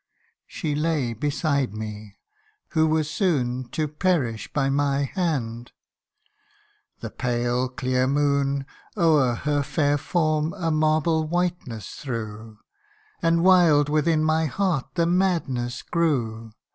She 0.47 0.73
lay 0.73 1.13
beside 1.13 1.75
me, 1.75 2.17
who 2.69 2.87
was 2.87 3.07
soon 3.07 3.65
To 3.69 3.87
perish 3.87 4.51
by 4.51 4.67
my 4.67 5.03
hand: 5.03 5.73
the 7.01 7.11
pale 7.11 7.69
clear 7.69 8.07
moon 8.07 8.65
O'er 8.97 9.35
her 9.35 9.61
fair 9.61 9.99
form 9.99 10.53
a 10.53 10.71
marble 10.71 11.27
whiteness 11.27 11.89
threw, 11.93 12.57
And 13.21 13.43
wild 13.43 13.89
within 13.89 14.23
my 14.23 14.47
heart 14.47 14.89
the 14.95 15.05
madness 15.05 15.83
grew. 15.83 16.51